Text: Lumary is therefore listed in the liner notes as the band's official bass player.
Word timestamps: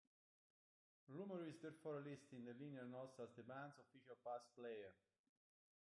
Lumary 1.11 1.49
is 1.53 1.59
therefore 1.61 2.01
listed 2.01 2.33
in 2.39 2.45
the 2.49 2.55
liner 2.57 2.87
notes 2.89 3.19
as 3.21 3.29
the 3.37 3.43
band's 3.43 3.77
official 3.77 4.17
bass 4.25 4.41
player. 4.57 4.95